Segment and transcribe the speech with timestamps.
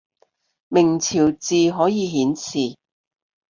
[0.67, 2.75] 明朝字可以顯示